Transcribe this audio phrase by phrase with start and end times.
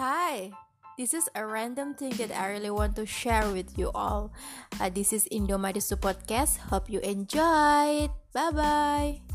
[0.00, 0.48] Hi,
[0.96, 4.32] this is a random thing that I really want to share with you all.
[4.80, 6.72] Uh, this is Indomadisu Podcast.
[6.72, 8.12] Hope you enjoy it.
[8.32, 9.29] Bye bye.